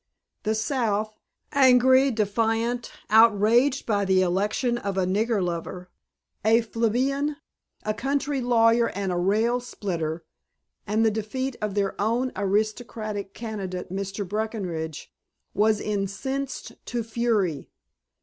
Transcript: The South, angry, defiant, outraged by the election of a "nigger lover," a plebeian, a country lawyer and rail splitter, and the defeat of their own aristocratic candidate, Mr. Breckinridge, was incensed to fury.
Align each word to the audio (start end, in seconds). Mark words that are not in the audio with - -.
The 0.41 0.55
South, 0.55 1.15
angry, 1.51 2.09
defiant, 2.09 2.91
outraged 3.11 3.85
by 3.85 4.03
the 4.03 4.23
election 4.23 4.79
of 4.79 4.97
a 4.97 5.05
"nigger 5.05 5.43
lover," 5.43 5.91
a 6.43 6.63
plebeian, 6.63 7.35
a 7.83 7.93
country 7.93 8.41
lawyer 8.41 8.89
and 8.89 9.27
rail 9.27 9.59
splitter, 9.59 10.25
and 10.87 11.05
the 11.05 11.11
defeat 11.11 11.55
of 11.61 11.75
their 11.75 11.93
own 12.01 12.31
aristocratic 12.35 13.35
candidate, 13.35 13.91
Mr. 13.93 14.27
Breckinridge, 14.27 15.13
was 15.53 15.79
incensed 15.79 16.71
to 16.87 17.03
fury. 17.03 17.69